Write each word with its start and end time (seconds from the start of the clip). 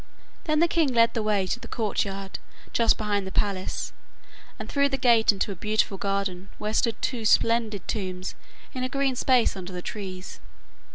Then 0.45 0.61
the 0.61 0.67
king 0.67 0.91
led 0.91 1.13
the 1.13 1.21
way 1.21 1.45
to 1.45 1.59
the 1.59 1.67
courtyard 1.67 2.39
just 2.73 2.97
behind 2.97 3.27
the 3.27 3.31
palace, 3.31 3.93
and 4.57 4.67
through 4.67 4.89
the 4.89 4.97
gate 4.97 5.31
into 5.31 5.51
a 5.51 5.55
beautiful 5.55 5.99
garden 5.99 6.49
where 6.57 6.73
stood 6.73 6.99
two 7.03 7.23
splendid 7.23 7.87
tombs 7.87 8.33
in 8.73 8.81
a 8.83 8.89
green 8.89 9.15
space 9.15 9.55
under 9.55 9.73
the 9.73 9.83
trees. 9.83 10.39